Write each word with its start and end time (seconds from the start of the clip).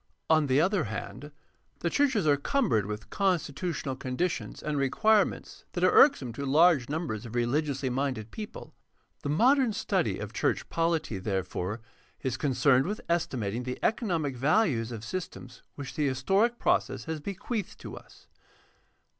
On 0.31 0.47
the 0.47 0.59
other 0.59 0.85
hand, 0.85 1.31
the 1.81 1.89
churches 1.91 2.25
are 2.25 2.35
cumbered 2.35 2.87
with 2.87 3.11
constitutional 3.11 3.95
con 3.95 4.17
ditions 4.17 4.63
and 4.63 4.75
requirements 4.79 5.63
that 5.73 5.83
are 5.83 5.91
irksome 5.91 6.33
to 6.33 6.43
large 6.43 6.89
numbers 6.89 7.23
of 7.23 7.35
religiously 7.35 7.87
minded 7.91 8.31
people. 8.31 8.73
The 9.21 9.29
modern 9.29 9.73
study 9.73 10.17
of 10.17 10.33
church 10.33 10.67
polity, 10.69 11.19
therefore, 11.19 11.81
is 12.23 12.35
concerned 12.35 12.87
with 12.87 12.99
estimating 13.09 13.61
the 13.61 13.77
economic 13.83 14.35
values 14.35 14.91
of 14.91 15.05
systems 15.05 15.61
which 15.75 15.93
the 15.93 16.07
historic 16.07 16.57
process 16.57 17.03
has 17.03 17.19
bequeathed 17.19 17.77
to 17.81 17.95
us. 17.95 18.25